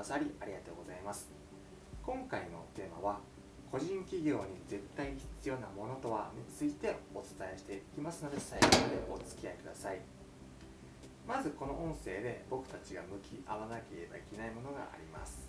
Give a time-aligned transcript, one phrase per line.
[0.00, 1.28] ださりありがとうございます。
[2.00, 3.20] 今回のテーマは
[3.70, 10.00] 個人企業に絶対必要なものとはについてお伝えしていきますので最後までお付き合いください。
[11.28, 15.44] まずこの音声で僕たちが向き合わなければいけないものがあります。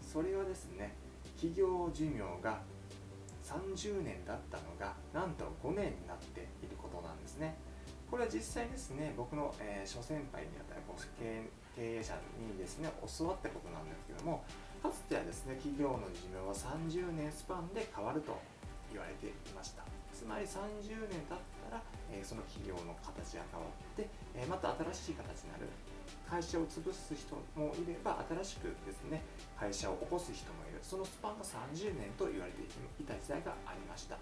[0.00, 0.96] それはですね
[1.36, 2.64] 企業寿命が
[3.44, 7.56] 30年だったのがなんと5年になっていることなんですね。
[8.10, 10.82] これは実際ですね僕の、えー、諸先輩にあたる
[11.76, 14.42] 経営者にですね教わったことなんですけども
[14.82, 18.36] かつてはですね企業の寿命は30年スパンで変わると
[18.90, 19.86] 言われていました。
[20.10, 21.38] つまり30年経っ
[21.70, 25.70] たら、えー、その企業の形が変わって、えー、また新しい形になる。
[26.26, 29.22] 会社を潰す人もいれば新しくですね
[29.58, 30.82] 会社を起こす人もいる。
[30.82, 32.66] そのスパンが30年と言われて
[33.00, 34.18] いた時代がありました。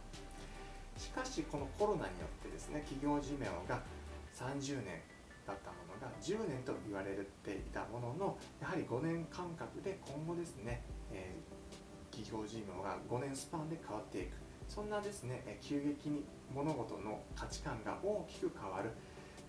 [0.98, 3.80] しかしこのコロナによってですね企業寿命が
[4.34, 5.01] 30年
[5.47, 14.36] だったものが10年と言われていたもののやはり5年間隔で今後ですね、えー、企業寿命が5年スパンで変わっていく。
[14.69, 18.91] そんなですね急激に物事の価値観が大きく変わる、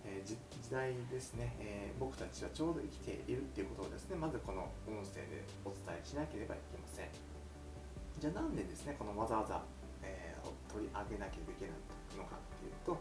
[0.02, 0.38] えー、時
[0.72, 7.08] 代ですね、えー、僕たちはちょうど生きているっていうことをですねまずこの音声でお伝えしなければいけません。
[8.18, 9.62] じゃあなんでですねこのわざわざ
[10.70, 11.82] 取り上げなければいけない
[12.14, 12.94] のかっていうと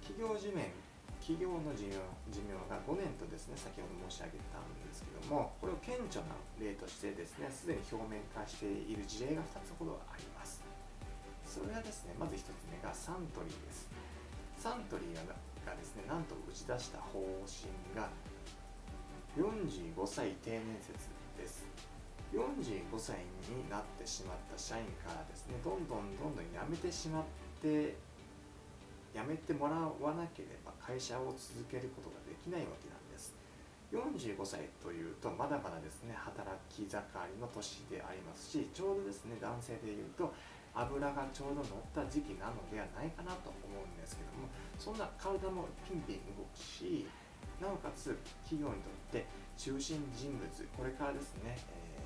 [0.00, 0.72] 企業寿命
[1.20, 2.00] 企業の寿命
[2.32, 10.64] 寿命が5年とですね先ほど申し上げたんですけどもこれを顕著な例としてですねすでに表面化している事例が2つほどあります。
[11.44, 13.90] それはですねまず1つ目がサントリーです。
[14.56, 15.36] サントリーが
[15.76, 18.08] ですねなんと打ち出した方針が
[19.36, 21.68] 45歳定年説です。
[22.32, 27.24] 45歳になってしまった社員からですねどんどんどんどん辞めてしまっ
[27.60, 27.96] て
[29.12, 33.34] 辞めてもらわなければ会社を続けることができないわけなんです。
[33.90, 40.32] 45歳というとまだまだですね働き盛りの年でありますしちょうどですね男性でいうと
[40.72, 44.46] 油がちょうど乗った時期なのではないかなと思うんですけども
[44.78, 47.02] そんな体もピンピン動くし
[47.58, 48.14] なおかつ
[48.46, 49.26] 企業にとって
[49.58, 51.58] 中心人物これからですね、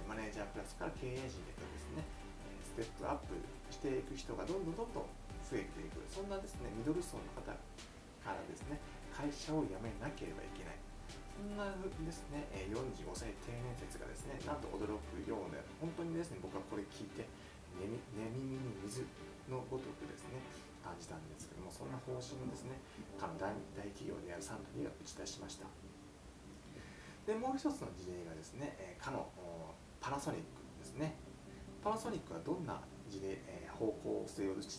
[0.08, 2.04] マネージャークラスから経営陣へとですね、
[2.64, 3.36] ステップアップ
[3.70, 5.08] していく人がどんどんどんどん
[5.44, 8.80] 増えていく、そんなですね、ミドル層の方からですね、
[9.12, 10.78] 会社を辞めなければいけない。
[11.34, 17.26] そんなですね、45歳定年説がですね、なんと驚くような、本当にですね、僕はこれ聞いて、
[17.80, 17.90] 寝
[18.30, 19.02] 耳に水
[19.50, 20.38] のごとくですね、
[20.82, 22.78] 感じたんですけども、そんな方針をですね、
[23.18, 23.50] かの大
[23.96, 25.66] 企業であるサントリーが打ち出しました。
[27.26, 29.26] で、もう一つの事例がですね、えかの
[30.04, 30.44] パナソニック
[30.78, 31.16] ですね。
[31.82, 32.78] パナソニックはどんな
[33.08, 34.76] 事例、え方向性を打ち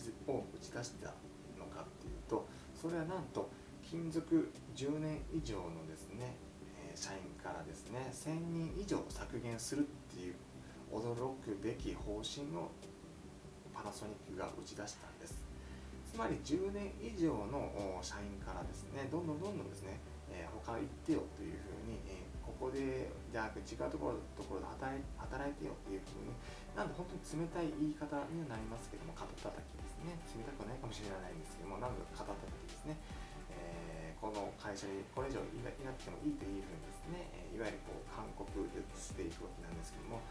[0.70, 1.10] 出した
[1.58, 2.46] のかっていうと
[2.80, 3.50] それはなんと
[3.82, 6.36] 勤続10年以上のですね、
[6.78, 9.82] え社員からですね1000人以上削減するっ
[10.14, 10.34] ていう
[10.94, 12.70] 驚くべき方針を
[13.74, 15.42] パナソニックが打ち出したんです。
[16.14, 19.98] つまり10年以上の社員からですねどんどんどんどんですね、
[20.30, 26.30] え他行ってよというふうに、えここでじゃあ違うところところで働い働いてよっていうふうに
[26.78, 32.96] なんで本当に冷たい言い方にはなりますけども肩たたきですね冷たくないかもしれないんですけどもなんで肩たたきですね、
[33.52, 38.46] えー、この会社にこれ以上いなくてもいいというふうにですね、えいわゆるこう勧告
[38.94, 40.22] していくわけなんですけども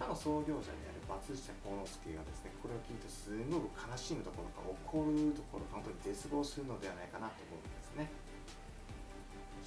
[0.00, 8.08] かの創業者である松下幸之助がですねこれを聞いてすごく悲しむところか怒るところか本当に絶望するのではないかなと思うんですね。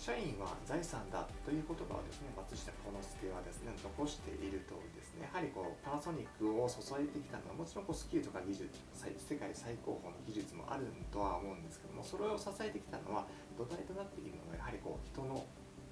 [0.03, 8.67] 社員は財産だという言葉をですね松下幸之助はですね残している通りですねやはりこうパナソニックを注いできたのはもちろんこうスキルとか技術
[8.99, 13.23] 世界最高峰の技術もあるとは思うんですけどもそれを支えてきたのは
[13.55, 15.39] 土台となっているのがやはりこう人の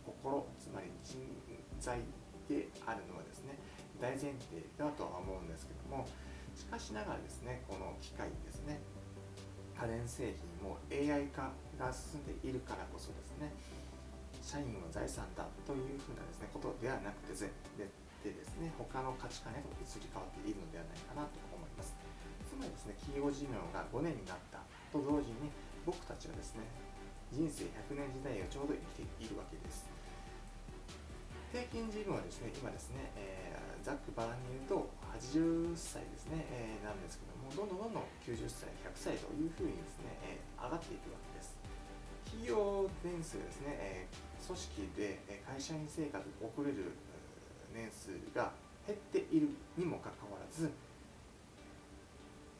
[0.03, 1.23] 心つまり人
[1.79, 2.03] 材
[2.51, 3.55] であるのはですね
[3.95, 6.03] 大前提だとは思うんですけども
[6.51, 8.83] しかしながらですねこの機械ですね
[9.79, 13.55] 家電製品も AI 化が進んでいるからこそですね
[14.41, 17.47] 社員の財産だというふうなですねことではなくてで
[18.21, 21.93] でですね他の価値観へと移り変わっているのではないかなと思います。
[22.45, 24.61] つまりですね企業寿命が5年になった
[24.93, 25.49] と同時に
[25.87, 26.67] 僕たちはですね
[27.31, 29.89] 人生100年時代をちょうど生きているわけです。
[31.51, 34.87] 平均寿命はですね今ですね、えー、ざっくばらんに言うと
[35.19, 41.60] 80歳ですね、えー、なんですけどもどんどんどんどん90歳100歳というふうにですね、えー、上がっていくわけです。
[42.31, 44.07] 企業年数ですね、え
[44.39, 46.95] 組織で会社員生活を送れる
[47.75, 48.55] 年数が
[48.87, 50.71] 減っているにもかかわらず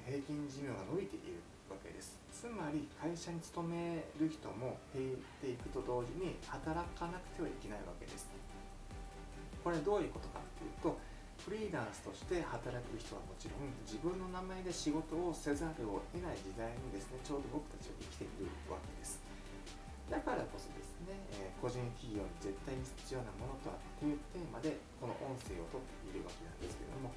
[0.04, 1.40] 平均寿命が伸びている
[1.72, 2.20] わけです。
[2.32, 8.28] つまり会社に勤める人も減っていくと同時に働かなくてはいけないわけです。
[9.64, 11.00] これどういうことかっていうと
[11.48, 19.31] フリーランスとして働く人はもちろん自分の名前で仕事をせざるを得ない時代にですねちょうど僕たちは生きているわけです。
[20.12, 27.16] だからこそですね、え、個人企業に絶対に必要なものとはっていうテーマでこの音声をとっているわけなんですけれども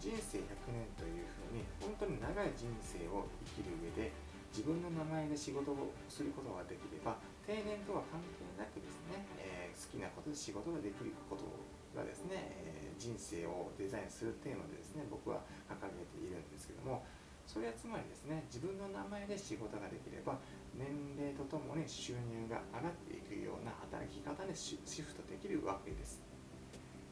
[0.00, 4.10] 人生100年というふうに本当に長い人生を生きる上で
[4.48, 11.44] 自分の名前で仕事をすることができれば定年とは関係なくですね、えー、好きなことで仕事ができること
[11.92, 17.04] がですね、えー、人生をデザインするテーマでですね僕は掲げているんですけども
[17.46, 20.40] それはつまりですね自分の名前で仕事ができれば
[20.74, 20.88] 年
[21.18, 26.22] 齢とともに収入が上がっていくような働き方にシフトできるわけです。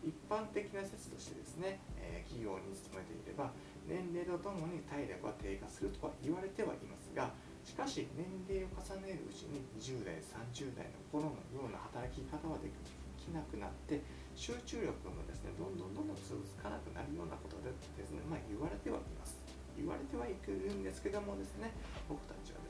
[0.00, 3.52] 一般的な説としてですね、え、企業に勤めていれば
[3.84, 7.28] 年齢とともに体力は低下するとは言われてはいますが
[7.60, 12.72] しかし年齢を重ねるうちに20代30代の頃のような働き方はで
[13.20, 14.00] きなくなって
[14.32, 17.68] 集中力もですねどんどんどんどん続かなくなるようなことで
[18.00, 19.36] ですね、まあ、言われてはいます。
[19.80, 21.72] 言われてはいるんですけどもですね
[22.08, 22.69] 僕たちはです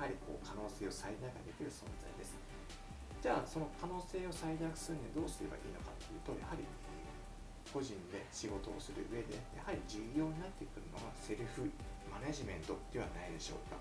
[0.00, 2.40] はりこう可能性を最大化できる存在です。
[3.20, 6.64] じゃあその可能性を最大化するにはどうすればいいのかというとやはり
[7.68, 11.68] 個人で仕事をする上でやはり重要になってくるのはセルフ
[12.08, 13.76] マネジメントではないでしょうか。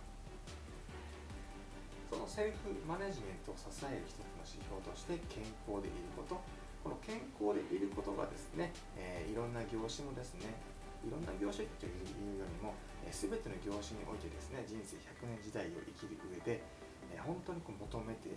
[2.11, 6.35] そのセルフマネジメントを支える一つの指標として健康でいること。
[6.83, 10.55] この健康でいることがですね、えー、いろんな業種もですね
[11.03, 16.63] いろんな業種というよりも、え、全ての業種においてですね人生100年時代を生きる上で、
[17.11, 18.35] え、本当にこう求めて、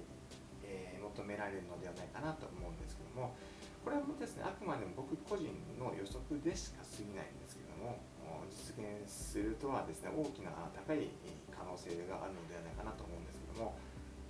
[0.62, 3.34] え、求められるのではないかなと思うんですけども
[3.82, 7.98] これはもですねあくまでも僕個人の予測でしか過ぎないんですけども
[8.46, 11.10] 実現するとはですね大きな高い
[11.50, 13.74] 可能性があるのではないかなと思うんですけども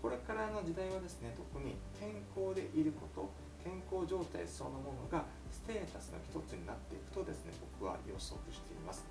[0.01, 3.29] これからの時代はですね特に健康でいること
[3.63, 9.07] 健康状態そのものがステータスの一つになっていくとですね僕は予測しています。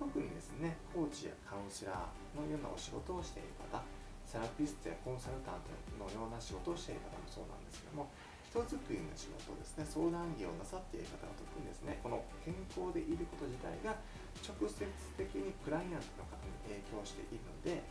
[0.00, 3.84] 特にですねコーチやカウンセラーのようなお仕事をしている方
[4.24, 5.68] セラピストやコンサルタント
[6.00, 8.08] のような仕事をしている方もそうなんですけども
[8.48, 13.92] 人づくりの仕事ですね相談業をなさっている方は特にですねこの健康でいること自体が
[14.40, 14.88] 直接
[15.20, 17.84] 的にクライアントの方に影響しているので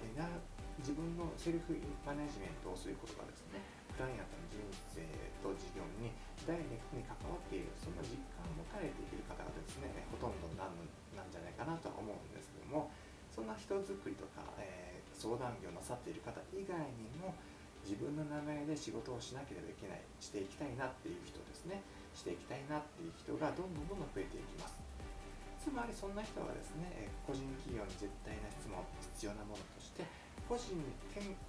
[0.81, 3.61] 自分のセルフマネジメントをすることがですね
[14.19, 17.33] とか、えー、相談業なさっている方以外にも
[17.87, 21.79] 自分の名前で仕事をしなければいけないしていきたいなっていう人ですね。
[22.13, 24.75] していきたいなっていう人がどんどんどんどん増えていきます。
[25.59, 28.79] つまりそんな人はですね個人企業に絶対な質問
[29.15, 30.07] 必要なものとして
[30.47, 30.71] 個人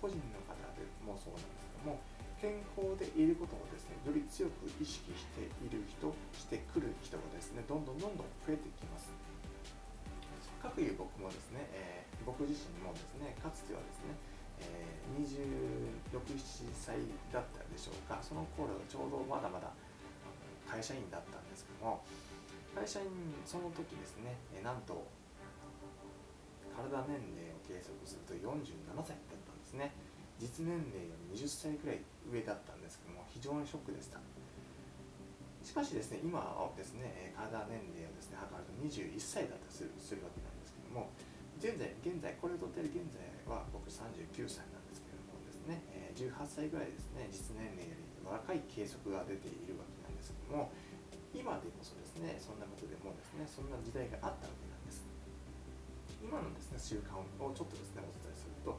[0.02, 2.02] 個人の方でもそうなんですけども
[2.43, 9.08] 健康でいることをですねより強く意識している人してくる人がですねどんどんどんどん増えていきます。
[10.61, 11.50] かくいう僕もです、
[12.40, 14.16] 僕自身もですねかつてはですね、
[14.64, 15.28] えー、
[16.08, 16.96] 26、7歳
[17.28, 19.69] だったでしょうかその頃ちょうどまだまだ
[20.64, 22.00] 会社員だったんですけども
[22.72, 23.12] 会社員
[23.44, 25.04] その時ですね、え、なんと
[26.72, 29.92] 体年齢を計測すると47歳だったんですね。
[30.40, 34.16] 実年齢より20歳くらい上だったんですけども非常にショックでした。
[35.61, 41.12] しかしですね今はですね体年齢をですね測ると21歳だったりするわけなんですけども
[41.61, 50.73] 現在現在これをとってる現在は僕39歳なんですけれどもですねえ18歳ぐらいですね実年齢より若い計測が出ているわけなんですけども
[51.37, 55.05] 今でこそですねそんなことでもですねそんな時代があったわけなんです。
[56.25, 58.76] 今のですね習慣をちょっとですねお伝えすると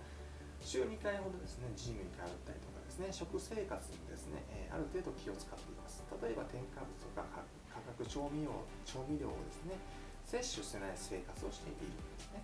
[0.61, 6.01] 週2回ほどですねジムに通ったりとかですね食生活にですね、え、ある程度気を使っています。
[6.21, 9.77] 例えば添加物とか化学調味料調味料をですね
[10.25, 12.43] 摂取してない生活をしているんですね。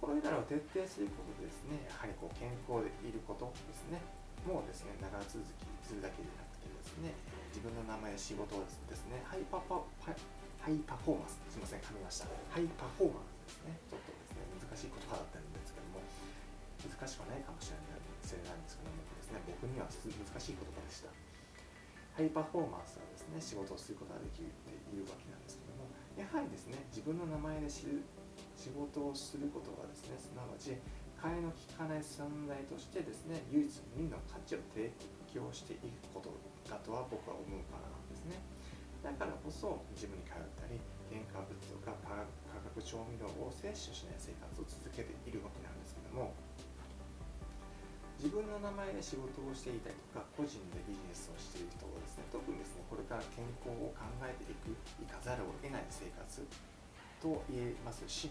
[0.00, 1.84] これらを徹底することでですね。
[1.84, 4.00] やはりこう健康でいることですね。
[4.48, 7.12] もうですね長続きするだけでなくてですね
[7.52, 12.32] 自分の名前や仕事をですねハイパパハイパフォーマンスすいません噛みました。
[12.48, 13.76] ハイパフォーマンスですね。
[13.92, 15.44] ちょっとですね難しい言葉だったり
[16.80, 20.00] 難しくはないかもしれないせないんですけどもですね僕には難
[20.40, 21.12] しい言葉でした。
[22.16, 28.04] ハイパフォーマンスはですね仕事をすることができるっていうわけなんですけどもやはりですね自分の名前で知る
[28.60, 30.76] 仕事をすることがですねすなわち
[31.16, 34.92] 替えの利かない存在としてですね唯一無二の価値を提
[35.32, 36.28] 供していくこと
[36.68, 38.36] だとは僕は思うからなんですね。
[39.00, 40.76] だからこそジムに通ったり
[41.08, 42.20] 添加物とか化
[42.76, 46.36] 学調味料を摂取しない生活を続けているわけなんですけども
[48.20, 56.44] 自分の名前で仕事をしていたりとか個人でビジネスをしている人はですね特にですねこれから健康を考えていくいかざるを得ない生活
[57.24, 58.28] と言えますし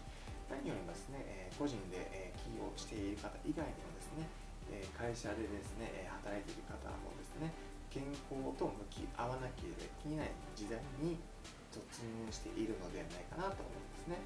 [0.50, 4.26] 何よりもですね、え個人で、え起業している方以外にもですね、
[4.74, 7.54] え会社でですね、働いている方もですね
[7.90, 11.18] 健康と向き合わなければいけない時代に
[11.74, 14.22] 突入しているのではないかなと思うんですね。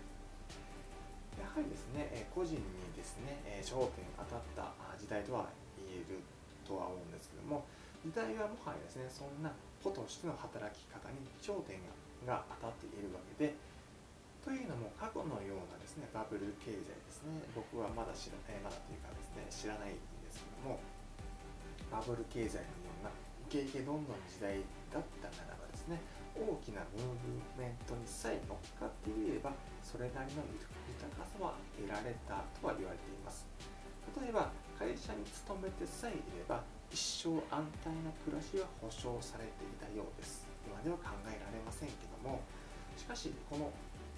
[1.39, 2.61] やはりですね、個人に
[2.95, 6.19] ですね、焦点当たった時代とは言える
[6.67, 7.65] とは思うんですけども、
[8.03, 9.51] 時代はもはやですね、そんな
[9.81, 11.79] 子としての働き方に焦点
[12.27, 13.55] が当たっているわけで、
[14.43, 17.39] というのも過去のようなですねバブル経済ですね。
[17.55, 20.83] 僕はまだ知らないまだというかですね知らないんですけども
[21.87, 24.59] バブル経済のようなイケイケどんどん時代
[24.91, 26.03] だったならばですね
[26.35, 27.07] 大きなムー
[27.55, 33.47] ブメントにさえ乗っかっていればそれなりの豊かさは得られたとは言われています。
[34.19, 36.59] 例えば会社に勤めてさえいれば
[36.91, 40.43] 一生安泰な暮らしは保障されていたようです。
[40.67, 42.41] 今では考えられませんけども
[42.97, 43.71] しかしこの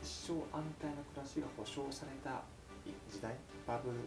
[0.05, 2.45] 一生安泰な暮らしが保障された
[3.09, 3.33] 時代
[3.65, 4.05] バブル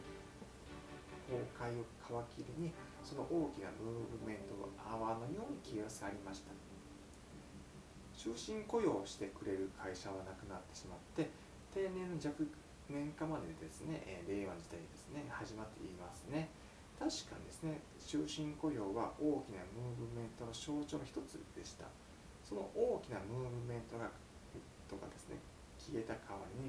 [1.26, 6.54] 崩壊を皮切りにその大きなムーブメントが泡のように消え去りました。
[8.14, 11.34] 終身雇用してくれる会社はなくなってしまって
[11.74, 12.46] 定年の若
[12.86, 16.46] 年化までですね、え令和の時代ですね始まっていますね。
[16.94, 21.90] 確かにですね終身雇用は大きなムーブメントの象徴の一つでした。
[22.46, 24.06] その大きなムーブメントが
[24.86, 25.42] とかですね
[25.88, 26.68] 消えた代わり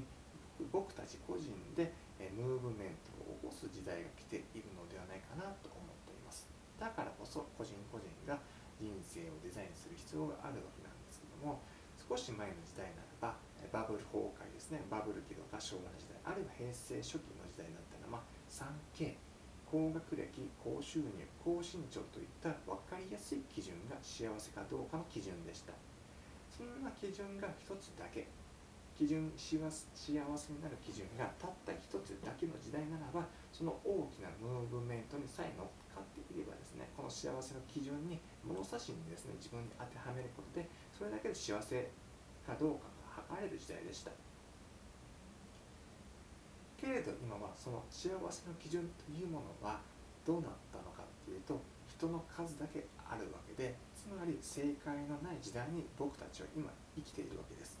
[0.72, 1.92] 僕たち個人で
[2.32, 6.48] ムーブメントを起こす時代が来ているのではないかなと思っています。
[6.80, 8.40] だからこそ個人個人が
[8.80, 11.60] 人生をデザインする必要があるわけなんですけども
[12.00, 13.36] 少し前の時代ならば
[13.68, 19.20] バブル崩壊ですねバブル期とか昭和の時代あるいは平成初期の時代だったら、ま、3K
[19.68, 21.12] 高学歴高収入
[21.44, 25.76] 高身長といった分かりやすい基準が幸せかどうかの基準でした。
[26.50, 28.26] そんな基準が一つだけ
[29.00, 41.88] 基準幸せになる基準がたった一つだけの時代ならばその大きなムーブメントにさえ乗っかっていればですねこの幸せの基準に物差しにですね自分に当てはめることでそれだけで幸せ
[42.44, 44.12] かどうかが測れる時代でした。
[46.76, 49.80] けれど今はその幸せの基準というものは
[50.28, 51.56] どうなったのかっていうと
[51.88, 57.79] 人の数だけあるわけでつまり正解のない時代に僕たちは今生きているわけです。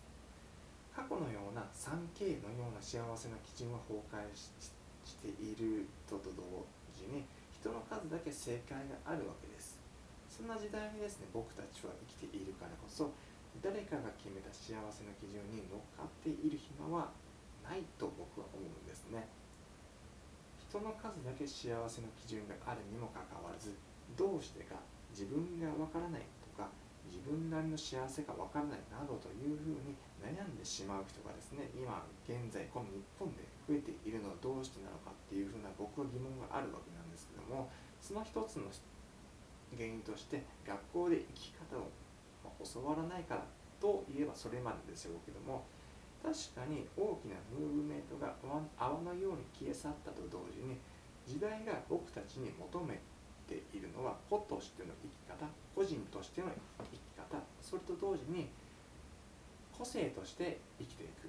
[0.94, 9.78] 過去のような 3K のような幸せな基準は崩壊しているとと同時に人の数だけ正解があるわけです。
[10.28, 13.12] そんな時代にですね僕たちは生きているからこそ
[13.60, 17.10] 誰かが決めた幸せの基準に乗っかっている暇は
[17.60, 19.26] ないと僕は思うんですね。
[20.70, 23.74] 人の数だけ幸せの基準があるにもかかわらず
[24.16, 24.78] どうしてか
[25.10, 26.22] 自分がわからない。
[27.10, 38.70] 自分なりの幸せがわからないなどというふうに悩んでしまう人がですね今現在この日本で増えているのはどうしてなのかっていうふうな僕は疑問があるわけなんですけどもその一つの
[39.74, 41.90] 原因として学校で生き方を
[42.62, 43.44] 教わらないから
[43.80, 45.64] といえばそれまででしょうけども
[46.22, 48.34] 確かに大きなムーブメントが
[48.76, 50.76] 泡のように消え去ったと同時に
[51.26, 53.00] 時代が僕たちに求め
[53.50, 58.48] ているのは個としての生き方個人としての生き方それと同時に
[59.74, 61.26] 個性として生きていく。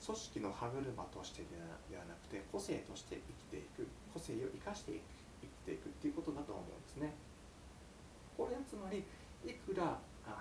[0.00, 1.60] 組織の歯車としてで
[1.92, 3.20] はなくて個性として
[3.52, 3.86] 生きていく。
[4.14, 5.02] 個性を生かしていく。
[5.42, 7.12] 生きていくっていうことだと思うんですね。
[8.36, 9.04] これはつまり
[9.44, 9.98] いくら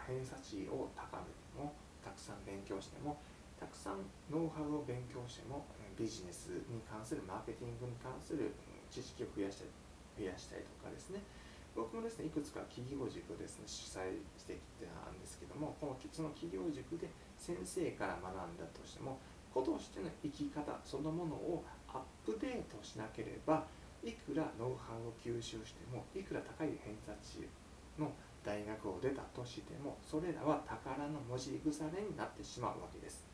[0.07, 3.19] 偏差値を高めてもたくさん勉強しても
[3.59, 3.99] たくさん
[4.31, 5.65] ノウハウを勉強しても
[5.97, 8.55] ビジネスに関するマーケティングに関する
[8.89, 9.67] 知識を増やして
[10.19, 11.23] 増やしたりとかですね。
[11.75, 17.07] 僕もですねいくつか企業塾ですね主催してきてたんですけどもこのその企業塾で
[17.37, 19.17] 先生から学んだとしても
[19.53, 23.63] 子としての生き方そのものをアップデートしなければ
[24.03, 27.47] いくらノウハウを吸収してもいくら高い偏差値
[27.97, 28.11] の
[28.43, 33.27] 大学を出たとしてもそれらは宝の文字腐れになってしまうわけです。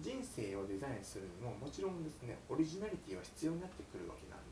[0.00, 4.47] 人生をデザインするにももちろんですねオリジナリティは必要になってくるわけなんです。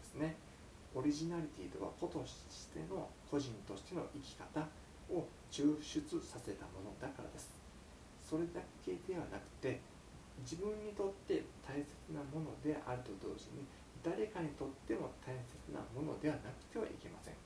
[1.07, 4.67] リジナリティとは個としての個人としての生き方
[5.07, 5.23] を
[5.55, 7.55] 抽出させたものだからです。
[8.19, 9.79] それだけではなくて
[10.43, 13.63] 自分にとって大切なものであると同時に
[14.03, 17.39] 誰かにとっても大切なものではなくてはいけません。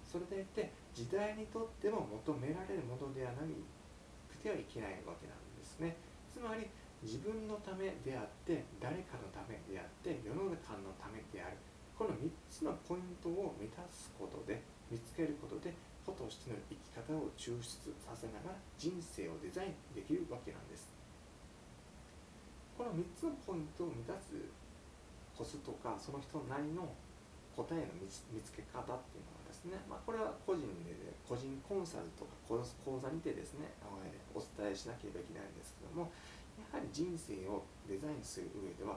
[0.00, 6.00] それでいて時代にとっても求められるものではなくてはいけないわけなんですね。
[6.32, 6.64] つまり
[7.04, 11.60] 自分のためであって誰かのためであって世の中のためである。
[11.98, 20.90] この3つのポイントを満たすことで見つけることで子としての生き方を抽出させながら人生をデザインできるわけなんです。
[22.76, 24.34] この3つのポイントを満たす
[25.36, 26.88] コツとかその人なりの
[27.54, 30.96] 答えの見つけ方っていうのはですね、まあ、これは個人で
[31.28, 33.68] 個人コンサルとか講座にてですね
[34.34, 36.10] お伝えしなければいけないんですけども
[36.58, 38.96] やはり人生をデザインする上では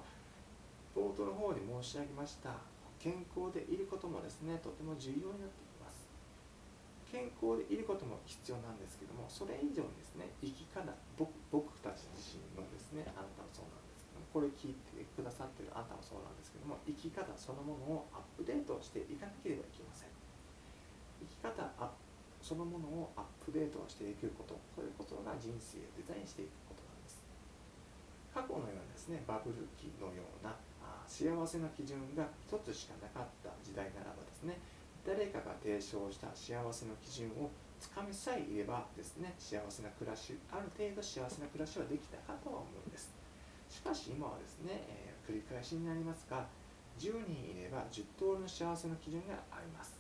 [0.96, 2.56] 冒頭の方に申し上げました
[3.06, 6.10] 健康でいることもですねとても重要になってきます。
[7.06, 10.82] 健康でいることも必要なんですけどもそれ以上にですね生き方
[11.14, 20.10] 僕僕たち自身のですねあなたもそうなんですけどもこれ聞いてくださってるあなたもそうなんですけども生き方そのものをアップデートしていかなければいけません。
[21.22, 21.70] 生き方
[22.42, 27.22] そのものをアップデートしていくことこういうことが人生をデザインしていくことなんです。
[28.34, 30.58] 過去のようなですねバブル期のような
[31.08, 34.58] 幸せな基準が1つしかなかった時代ならばですね
[35.06, 43.14] 誰かが提唱した幸せの基準をつかみさえいればですね幸せな暮らしある程度幸せな暮らしはできたかとは思うんです。
[43.70, 46.48] しかし今はですね、えー、繰り返しになりますが
[46.98, 50.00] 10人いれば10通りの幸せの基準があります。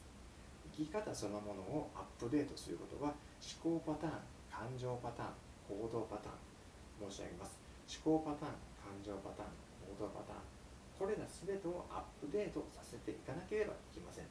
[0.74, 4.14] 生き方そのものをアップデートすることは思考パターン
[4.50, 5.30] 感情パターン
[5.70, 7.60] 行動パターン申し上げます。
[7.86, 9.54] 思考パターン感情パターン
[9.86, 10.55] 行動パターン
[10.98, 14.25] これら全てをアップデートさせていかなければいけません。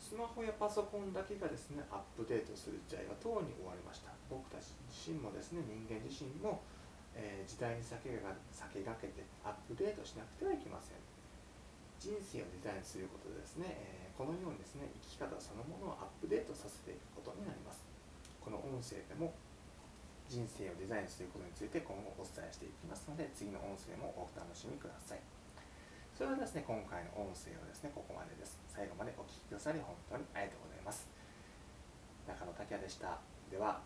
[0.00, 4.14] スマホやパソコンだけがですねアップデートする時代はとうに終わりました。
[4.30, 6.62] 僕たち自身もですね人間自身も、
[7.12, 11.02] えー、時代に先が先駆けてアップデートしなくてはいけません。
[11.98, 17.82] 人生をデザインすることでですね、えー、このようにですね生き方そのものをアップデートさせていくことになります。
[18.38, 19.34] この音声でも
[20.28, 25.20] 人生をデザインすることについて今後お伝えしていきますので次の音声もお楽しみください。
[26.16, 28.58] それではですね今回の音声はですねここまでです。
[28.68, 31.06] 最後までお聴きくださり本当にありがとうございます。
[32.26, 33.20] 中野拓也でした。
[33.50, 33.80] では